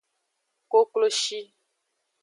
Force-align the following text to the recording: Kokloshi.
Kokloshi. 0.71 1.39